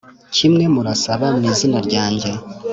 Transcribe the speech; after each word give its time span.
kimwe 0.35 0.63
murasaba 0.73 1.25
mu 1.37 1.43
izina 1.51 1.77
ryanjye 1.87 2.31